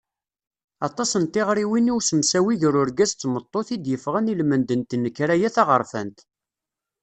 [0.87, 5.49] Aṭas n tiɣriwin i usemsawi gar urgaz d tmeṭṭut i d-yeffɣen i lmend n tnekkra-a
[5.55, 6.17] taɣerfant.